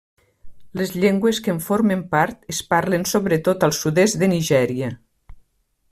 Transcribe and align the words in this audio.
Les 0.79 0.93
llengües 1.03 1.41
que 1.47 1.51
en 1.57 1.59
formen 1.65 2.01
part 2.15 2.49
es 2.55 2.63
parlen 2.73 3.07
sobretot 3.13 3.67
al 3.69 3.77
sud-est 3.81 4.19
de 4.23 4.31
Nigèria. 4.37 4.91